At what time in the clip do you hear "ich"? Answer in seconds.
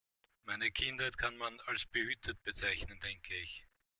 3.37-3.67